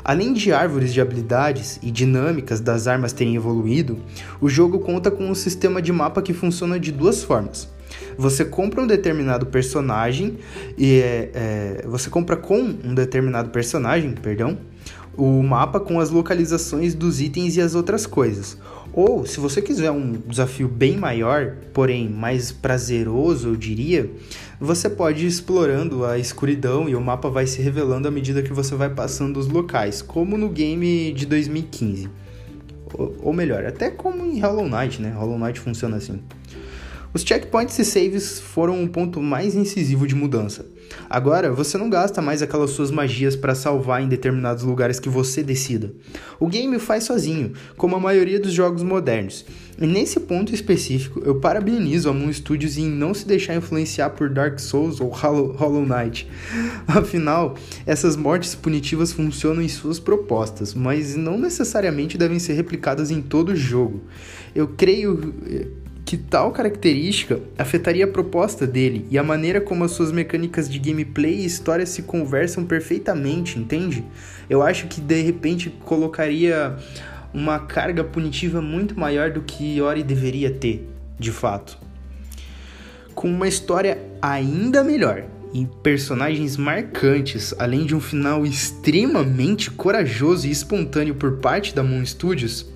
Além 0.04 0.34
de 0.34 0.52
árvores 0.52 0.94
de 0.94 1.00
habilidades 1.00 1.80
e 1.82 1.90
dinâmicas 1.90 2.60
das 2.60 2.88
armas 2.88 3.14
terem 3.14 3.36
evoluído, 3.36 4.00
o 4.42 4.50
jogo 4.50 4.80
conta 4.80 5.10
com 5.10 5.30
um 5.30 5.36
sistema 5.36 5.82
de 5.82 5.94
mapa 5.94 6.22
que 6.22 6.34
funciona 6.34 6.80
de 6.80 6.92
duas 6.92 7.24
formas. 7.24 7.70
Você 8.18 8.46
compra 8.46 8.82
um 8.82 8.88
determinado 8.88 9.46
personagem 9.46 10.38
e 10.78 11.00
é, 11.00 11.32
é, 11.34 11.86
você 11.88 12.10
compra 12.10 12.36
com 12.36 12.60
um 12.60 12.94
determinado 12.94 13.50
personagem, 13.50 14.12
perdão, 14.12 14.58
o 15.16 15.44
mapa 15.44 15.80
com 15.80 16.00
as 16.00 16.10
localizações 16.10 16.96
dos 16.96 17.22
itens 17.22 17.56
e 17.56 17.62
as 17.62 17.76
outras 17.76 18.06
coisas. 18.06 18.58
Ou, 18.92 19.26
se 19.26 19.40
você 19.40 19.62
quiser 19.62 19.90
um 19.90 20.12
desafio 20.28 20.68
bem 20.68 20.98
maior, 20.98 21.56
porém 21.74 22.08
mais 22.08 22.52
prazeroso, 22.52 23.50
eu 23.50 23.56
diria, 23.56 24.10
você 24.60 24.88
pode 24.88 25.26
ir 25.26 25.28
explorando 25.28 26.06
a 26.06 26.20
escuridão 26.20 26.88
e 26.88 26.96
o 26.96 27.02
mapa 27.02 27.28
vai 27.28 27.48
se 27.48 27.60
revelando 27.62 28.08
à 28.08 28.12
medida 28.12 28.44
que 28.44 28.54
você 28.54 28.76
vai 28.76 28.90
passando 28.90 29.38
os 29.38 29.48
locais, 29.48 30.02
como 30.02 30.38
no 30.38 30.48
game 30.48 31.12
de 31.12 31.26
2015. 31.26 32.10
Ou 32.96 33.34
melhor, 33.34 33.66
até 33.66 33.90
como 33.90 34.24
em 34.24 34.40
Hollow 34.40 34.70
Knight, 34.70 35.02
né? 35.02 35.12
Hollow 35.12 35.40
Knight 35.40 35.60
funciona 35.60 35.98
assim. 35.98 36.22
Os 37.14 37.22
checkpoints 37.22 37.78
e 37.78 37.86
saves 37.86 38.40
foram 38.40 38.82
um 38.82 38.88
ponto 38.88 39.22
mais 39.22 39.54
incisivo 39.54 40.08
de 40.08 40.16
mudança. 40.16 40.66
Agora, 41.08 41.52
você 41.52 41.78
não 41.78 41.88
gasta 41.88 42.24
mais 42.24 42.42
aquelas 42.42 42.72
suas 42.72 42.90
magias 42.90 43.36
para 43.36 43.54
salvar 43.54 44.02
em 44.02 44.08
determinados 44.08 44.64
lugares 44.64 45.00
que 45.00 45.10
você 45.10 45.44
decida. 45.44 45.94
O 46.40 46.48
game 46.48 46.80
faz 46.80 47.04
sozinho, 47.04 47.54
como 47.78 47.96
a 47.96 48.00
maioria 48.00 48.40
dos 48.40 48.52
jogos 48.52 48.82
modernos. 48.82 49.46
E 49.80 49.86
nesse 49.86 50.20
ponto 50.22 50.56
específico, 50.56 51.22
eu 51.24 51.36
parabenizo 51.36 52.10
a 52.10 52.14
Moon 52.14 52.34
Studios 52.34 52.80
em 52.80 52.90
não 52.90 53.14
se 53.14 53.28
deixar 53.28 53.56
influenciar 53.56 54.10
por 54.12 54.30
Dark 54.30 54.58
Souls 54.58 55.00
ou 55.00 55.10
Hollow 55.10 55.86
Knight. 55.86 56.28
Afinal, 56.88 57.56
essas 57.86 58.16
mortes 58.16 58.56
punitivas 58.56 59.12
funcionam 59.12 59.62
em 59.62 59.70
suas 59.70 60.00
propostas, 60.00 60.74
mas 60.74 61.16
não 61.16 61.38
necessariamente 61.38 62.18
devem 62.18 62.40
ser 62.40 62.54
replicadas 62.54 63.12
em 63.12 63.22
todo 63.22 63.50
o 63.50 63.56
jogo. 63.56 64.02
Eu 64.56 64.68
creio 64.68 65.34
que 66.06 66.18
tal 66.18 66.52
característica 66.52 67.40
afetaria 67.58 68.06
a 68.06 68.08
proposta 68.08 68.68
dele 68.68 69.08
e 69.10 69.18
a 69.18 69.24
maneira 69.24 69.62
como 69.62 69.84
as 69.84 69.92
suas 69.92 70.12
mecânicas 70.12 70.70
de 70.70 70.78
gameplay 70.78 71.34
e 71.34 71.46
história 71.46 71.86
se 71.86 72.04
conversam 72.04 72.66
perfeitamente, 72.66 73.58
entende? 73.58 74.04
Eu 74.50 74.62
acho 74.62 74.88
que 74.88 75.00
de 75.00 75.22
repente 75.22 75.70
colocaria 75.70 76.78
uma 77.34 77.60
carga 77.60 78.04
punitiva 78.04 78.62
muito 78.62 79.00
maior 79.00 79.32
do 79.32 79.42
que 79.42 79.82
Ori 79.82 80.04
deveria 80.04 80.52
ter, 80.52 80.88
de 81.18 81.32
fato. 81.32 81.78
Com 83.16 83.28
uma 83.28 83.48
história 83.48 83.98
ainda 84.22 84.84
melhor 84.84 85.24
e 85.54 85.68
personagens 85.84 86.58
marcantes, 86.58 87.54
além 87.58 87.86
de 87.86 87.96
um 87.96 88.02
final 88.02 88.46
extremamente 88.46 89.70
corajoso 89.72 90.48
e 90.48 90.52
espontâneo 90.52 91.16
por 91.16 91.38
parte 91.38 91.76
da 91.76 91.84
Moon 91.84 92.06
Studios, 92.06 92.73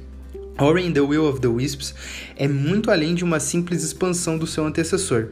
Ori 0.59 0.87
and 0.87 0.93
the 0.93 1.01
Will 1.01 1.27
of 1.27 1.39
the 1.39 1.47
Wisps 1.47 1.93
é 2.35 2.47
muito 2.47 2.89
além 2.89 3.13
de 3.13 3.23
uma 3.23 3.39
simples 3.39 3.83
expansão 3.83 4.39
do 4.39 4.47
seu 4.47 4.65
antecessor, 4.65 5.27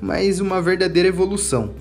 mas 0.00 0.40
uma 0.40 0.62
verdadeira 0.62 1.08
evolução, 1.08 1.74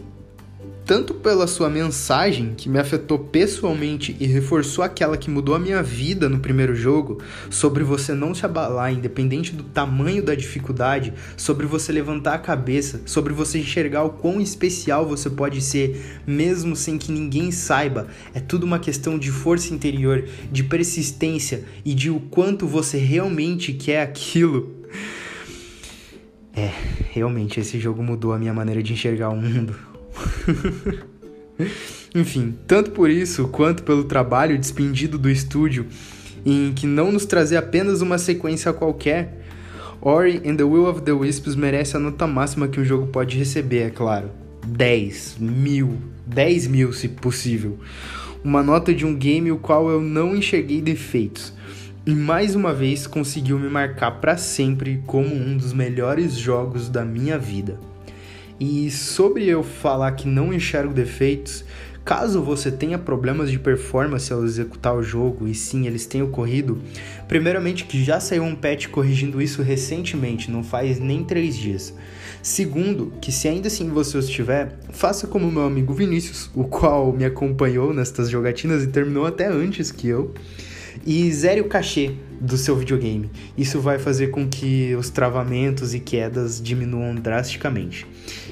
tanto 0.86 1.16
pela 1.16 1.48
sua 1.48 1.68
mensagem, 1.68 2.54
que 2.56 2.70
me 2.70 2.78
afetou 2.78 3.18
pessoalmente 3.18 4.16
e 4.20 4.28
reforçou 4.28 4.84
aquela 4.84 5.18
que 5.18 5.32
mudou 5.32 5.56
a 5.56 5.60
minha 5.60 5.82
vida 5.82 6.30
no 6.30 6.40
primeiro 6.40 6.76
jogo, 6.76 7.22
sobre 7.50 7.84
você 7.84 8.14
não 8.14 8.36
se 8.36 8.46
abalar, 8.46 8.94
independente 8.94 9.52
do 9.52 9.64
tamanho 9.64 10.22
da 10.22 10.36
dificuldade, 10.36 11.12
sobre 11.36 11.66
você 11.66 11.92
levantar 11.92 12.36
a 12.36 12.40
cabeça, 12.40 13.02
sobre 13.06 13.34
você 13.34 13.58
enxergar 13.58 14.04
o 14.04 14.12
quão 14.12 14.40
especial 14.40 15.08
você 15.08 15.28
pode 15.28 15.60
ser, 15.60 16.22
mesmo 16.28 16.76
sem 16.76 17.00
que 17.00 17.12
ninguém 17.12 17.50
saiba. 17.50 18.08
É 18.34 18.40
tudo 18.40 18.64
uma 18.64 18.78
questão 18.78 19.18
de 19.18 19.32
força 19.32 19.74
interior, 19.74 20.24
de 20.52 20.64
persistência 20.64 21.64
e 21.84 21.96
de 21.96 22.12
o 22.12 22.20
quanto 22.20 22.68
você 22.68 22.98
realmente 22.98 23.74
quer 23.74 24.04
aquilo. 24.04 24.86
É, 26.54 26.72
realmente 27.12 27.60
esse 27.60 27.80
jogo 27.80 28.04
mudou 28.04 28.32
a 28.34 28.38
minha 28.38 28.54
maneira 28.54 28.84
de 28.84 28.94
enxergar 28.94 29.30
o 29.30 29.36
mundo. 29.36 29.95
Enfim, 32.14 32.56
tanto 32.68 32.92
por 32.92 33.10
isso 33.10 33.48
quanto 33.48 33.84
pelo 33.84 34.04
trabalho 34.04 34.58
despendido 34.58 35.18
do 35.18 35.30
estúdio 35.30 35.88
em 36.46 36.72
que 36.74 36.86
não 36.86 37.12
nos 37.12 37.26
trazer 37.26 37.58
apenas 37.58 38.02
uma 38.02 38.18
sequência 38.18 38.72
qualquer, 38.72 39.42
Ori 40.00 40.42
and 40.46 40.56
the 40.56 40.64
Will 40.64 40.86
of 40.86 41.02
the 41.02 41.12
Wisps 41.12 41.56
merece 41.56 41.98
a 41.98 42.00
nota 42.00 42.28
máxima 42.28 42.68
que 42.68 42.80
um 42.80 42.86
jogo 42.86 43.08
pode 43.08 43.38
receber, 43.38 43.88
é 43.88 43.90
claro. 43.90 44.30
10 44.68 45.38
mil, 45.40 45.98
10 46.28 46.68
mil 46.68 46.94
se 46.94 47.08
possível. 47.08 47.80
Uma 48.44 48.62
nota 48.62 48.94
de 48.94 49.06
um 49.06 49.16
game 49.16 49.52
o 49.52 49.58
qual 49.58 49.90
eu 49.90 50.00
não 50.00 50.36
enxerguei 50.36 50.82
defeitos. 50.82 51.54
E 52.06 52.12
mais 52.14 52.54
uma 52.54 52.72
vez 52.72 53.08
conseguiu 53.08 53.58
me 53.58 53.68
marcar 53.68 54.12
para 54.22 54.38
sempre 54.38 55.02
como 55.08 55.34
um 55.34 55.58
dos 55.58 55.74
melhores 55.74 56.34
jogos 56.36 56.88
da 56.88 57.04
minha 57.04 57.40
vida. 57.40 57.80
E 58.60 58.90
sobre 58.90 59.46
eu 59.46 59.64
falar 59.64 60.12
que 60.14 60.28
não 60.28 60.54
enxergo 60.54 60.94
defeitos, 60.94 61.66
caso 62.06 62.42
você 62.42 62.72
tenha 62.72 62.98
problemas 62.98 63.52
de 63.52 63.60
performance 63.60 64.32
ao 64.32 64.46
executar 64.46 64.96
o 64.96 65.04
jogo, 65.04 65.48
e 65.48 65.54
sim, 65.56 65.88
eles 65.88 66.06
têm 66.06 66.22
ocorrido, 66.22 66.80
primeiramente 67.28 67.84
que 67.84 68.04
já 68.04 68.20
saiu 68.20 68.44
um 68.44 68.56
patch 68.56 68.88
corrigindo 68.88 69.42
isso 69.42 69.62
recentemente, 69.62 70.52
não 70.52 70.64
faz 70.64 71.00
nem 71.00 71.24
3 71.24 71.58
dias. 71.58 71.94
Segundo, 72.42 73.12
que 73.20 73.32
se 73.32 73.48
ainda 73.48 73.68
assim 73.68 73.90
você 73.90 74.18
os 74.18 74.30
tiver, 74.30 74.78
faça 74.92 75.26
como 75.26 75.52
meu 75.52 75.64
amigo 75.64 75.94
Vinícius, 75.94 76.50
o 76.54 76.64
qual 76.64 77.12
me 77.12 77.26
acompanhou 77.26 77.92
nestas 77.92 78.30
jogatinas 78.30 78.84
e 78.84 78.88
terminou 78.88 79.26
até 79.26 79.48
antes 79.48 79.92
que 79.92 80.08
eu 80.08 80.32
e 81.06 81.32
zere 81.34 81.60
o 81.60 81.68
cachê 81.68 82.14
do 82.40 82.58
seu 82.58 82.76
videogame. 82.76 83.30
Isso 83.58 83.80
vai 83.80 84.00
fazer 84.00 84.28
com 84.28 84.48
que 84.48 84.96
os 84.96 85.10
travamentos 85.10 85.94
e 85.94 86.00
quedas 86.00 86.62
diminuam 86.62 87.16
drasticamente. 87.16 88.06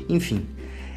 Enfim, 0.10 0.46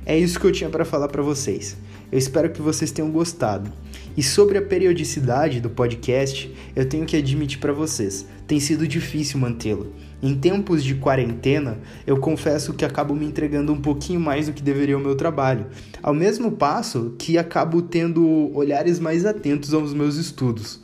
é 0.04 0.18
isso 0.18 0.38
que 0.38 0.46
eu 0.46 0.52
tinha 0.52 0.70
para 0.70 0.84
falar 0.84 1.08
para 1.08 1.22
vocês. 1.22 1.76
Eu 2.10 2.18
espero 2.18 2.50
que 2.50 2.62
vocês 2.62 2.92
tenham 2.92 3.10
gostado. 3.10 3.72
E 4.16 4.22
sobre 4.22 4.56
a 4.56 4.62
periodicidade 4.62 5.60
do 5.60 5.68
podcast, 5.68 6.50
eu 6.74 6.88
tenho 6.88 7.04
que 7.04 7.16
admitir 7.16 7.58
para 7.58 7.72
vocês, 7.72 8.26
tem 8.46 8.58
sido 8.58 8.88
difícil 8.88 9.38
mantê-lo. 9.38 9.92
Em 10.22 10.34
tempos 10.34 10.82
de 10.82 10.94
quarentena, 10.94 11.78
eu 12.06 12.16
confesso 12.16 12.72
que 12.72 12.84
acabo 12.84 13.14
me 13.14 13.26
entregando 13.26 13.72
um 13.72 13.80
pouquinho 13.80 14.18
mais 14.18 14.46
do 14.46 14.54
que 14.54 14.62
deveria 14.62 14.96
o 14.96 15.00
meu 15.00 15.14
trabalho, 15.14 15.66
ao 16.02 16.14
mesmo 16.14 16.52
passo 16.52 17.14
que 17.18 17.36
acabo 17.36 17.82
tendo 17.82 18.50
olhares 18.56 18.98
mais 18.98 19.26
atentos 19.26 19.74
aos 19.74 19.92
meus 19.92 20.16
estudos. 20.16 20.80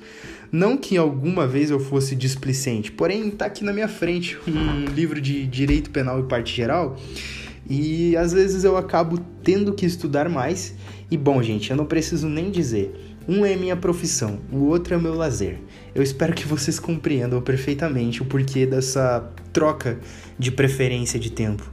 Não 0.53 0.77
que 0.77 0.99
alguma 0.99 1.47
vez 1.47 1.71
eu 1.71 1.81
fosse 1.81 2.15
displicente, 2.15 2.93
porém 2.93 3.31
tá 3.31 3.47
aqui 3.47 3.65
na 3.65 3.73
minha 3.73 3.89
frente 3.89 4.39
um 4.47 4.85
livro 4.93 5.19
de 5.19 5.47
direito 5.47 5.89
penal 5.89 6.21
e 6.21 6.25
parte 6.25 6.55
geral 6.55 6.99
e 7.69 8.15
às 8.17 8.33
vezes 8.33 8.65
eu 8.65 8.77
acabo 8.77 9.19
tendo 9.43 9.73
que 9.73 9.87
estudar 9.87 10.29
mais. 10.29 10.75
E 11.11 11.17
bom, 11.17 11.43
gente, 11.43 11.71
eu 11.71 11.77
não 11.77 11.87
preciso 11.87 12.29
nem 12.29 12.51
dizer. 12.51 13.17
Um 13.29 13.47
é 13.47 13.55
minha 13.55 13.77
profissão, 13.77 14.41
o 14.51 14.65
outro 14.65 14.95
é 14.95 14.99
meu 14.99 15.15
lazer. 15.15 15.59
Eu 15.95 16.03
espero 16.03 16.35
que 16.35 16.47
vocês 16.47 16.81
compreendam 16.81 17.41
perfeitamente 17.41 18.21
o 18.21 18.25
porquê 18.25 18.67
dessa 18.67 19.31
troca 19.53 19.99
de 20.39 20.51
preferência 20.51 21.21
de 21.21 21.31
tempo. 21.31 21.71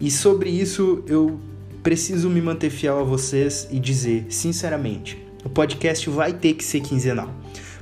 E 0.00 0.10
sobre 0.10 0.48
isso 0.48 1.02
eu 1.08 1.40
preciso 1.82 2.30
me 2.30 2.40
manter 2.40 2.70
fiel 2.70 3.00
a 3.00 3.02
vocês 3.02 3.66
e 3.70 3.80
dizer, 3.80 4.26
sinceramente, 4.28 5.18
o 5.44 5.48
podcast 5.48 6.08
vai 6.08 6.32
ter 6.32 6.54
que 6.54 6.64
ser 6.64 6.80
quinzenal. 6.80 7.34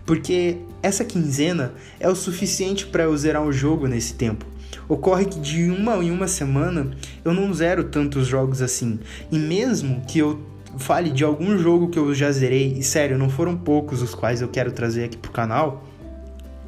Porque 0.05 0.59
essa 0.83 1.05
quinzena 1.05 1.75
é 1.99 2.09
o 2.09 2.15
suficiente 2.15 2.87
para 2.87 3.05
eu 3.05 3.17
zerar 3.17 3.43
um 3.43 3.53
jogo 3.53 3.87
nesse 3.87 4.15
tempo. 4.15 4.45
Ocorre 4.89 5.25
que 5.25 5.41
de 5.41 5.71
uma 5.71 5.97
em 5.97 6.11
uma 6.11 6.29
semana 6.29 6.91
eu 7.25 7.33
não 7.33 7.55
zero 7.55 7.85
tantos 7.85 8.27
jogos 8.27 8.61
assim. 8.61 8.99
E 9.31 9.39
mesmo 9.39 10.03
que 10.07 10.19
eu 10.19 10.41
fale 10.79 11.11
de 11.11 11.25
algum 11.25 11.57
jogo 11.57 11.89
que 11.89 11.99
eu 11.99 12.15
já 12.15 12.31
zerei, 12.31 12.75
e 12.77 12.83
sério, 12.83 13.17
não 13.17 13.31
foram 13.31 13.57
poucos 13.57 14.03
os 14.03 14.15
quais 14.15 14.43
eu 14.43 14.49
quero 14.49 14.73
trazer 14.73 15.05
aqui 15.05 15.17
pro 15.17 15.31
canal, 15.31 15.85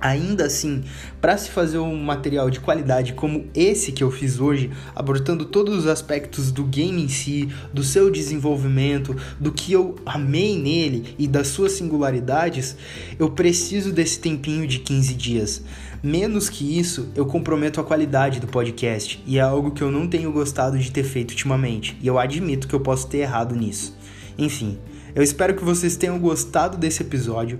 Ainda 0.00 0.44
assim, 0.44 0.84
para 1.20 1.36
se 1.38 1.50
fazer 1.50 1.78
um 1.78 1.96
material 1.96 2.50
de 2.50 2.60
qualidade 2.60 3.14
como 3.14 3.46
esse 3.54 3.92
que 3.92 4.04
eu 4.04 4.10
fiz 4.10 4.38
hoje, 4.38 4.70
abordando 4.94 5.46
todos 5.46 5.74
os 5.74 5.86
aspectos 5.86 6.52
do 6.52 6.64
game 6.64 7.02
em 7.02 7.08
si, 7.08 7.48
do 7.72 7.82
seu 7.82 8.10
desenvolvimento, 8.10 9.16
do 9.40 9.50
que 9.50 9.72
eu 9.72 9.96
amei 10.04 10.58
nele 10.58 11.14
e 11.18 11.26
das 11.26 11.48
suas 11.48 11.72
singularidades, 11.72 12.76
eu 13.18 13.30
preciso 13.30 13.90
desse 13.90 14.20
tempinho 14.20 14.66
de 14.66 14.80
15 14.80 15.14
dias. 15.14 15.62
Menos 16.02 16.50
que 16.50 16.78
isso, 16.78 17.08
eu 17.16 17.24
comprometo 17.24 17.80
a 17.80 17.84
qualidade 17.84 18.38
do 18.38 18.46
podcast, 18.46 19.22
e 19.26 19.38
é 19.38 19.40
algo 19.40 19.70
que 19.70 19.82
eu 19.82 19.90
não 19.90 20.06
tenho 20.06 20.30
gostado 20.30 20.78
de 20.78 20.92
ter 20.92 21.04
feito 21.04 21.30
ultimamente, 21.30 21.96
e 22.02 22.06
eu 22.06 22.18
admito 22.18 22.68
que 22.68 22.74
eu 22.74 22.80
posso 22.80 23.08
ter 23.08 23.18
errado 23.18 23.56
nisso. 23.56 23.96
Enfim, 24.38 24.78
eu 25.14 25.22
espero 25.22 25.54
que 25.54 25.64
vocês 25.64 25.96
tenham 25.96 26.18
gostado 26.18 26.76
desse 26.76 27.02
episódio 27.02 27.58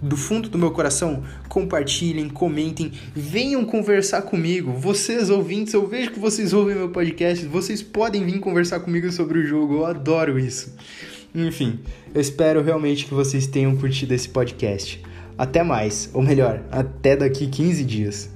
do 0.00 0.16
fundo 0.16 0.48
do 0.48 0.58
meu 0.58 0.70
coração, 0.70 1.22
compartilhem, 1.48 2.28
comentem, 2.28 2.92
venham 3.14 3.64
conversar 3.64 4.22
comigo. 4.22 4.72
Vocês 4.72 5.30
ouvintes, 5.30 5.74
eu 5.74 5.86
vejo 5.86 6.12
que 6.12 6.18
vocês 6.18 6.52
ouvem 6.52 6.76
meu 6.76 6.90
podcast, 6.90 7.44
vocês 7.46 7.82
podem 7.82 8.24
vir 8.24 8.38
conversar 8.40 8.80
comigo 8.80 9.10
sobre 9.10 9.38
o 9.38 9.46
jogo, 9.46 9.74
eu 9.74 9.86
adoro 9.86 10.38
isso. 10.38 10.74
Enfim, 11.34 11.80
eu 12.14 12.20
espero 12.20 12.62
realmente 12.62 13.04
que 13.04 13.14
vocês 13.14 13.46
tenham 13.46 13.76
curtido 13.76 14.14
esse 14.14 14.28
podcast. 14.28 15.02
Até 15.36 15.62
mais, 15.62 16.08
ou 16.14 16.22
melhor, 16.22 16.62
até 16.70 17.14
daqui 17.14 17.46
15 17.46 17.84
dias. 17.84 18.30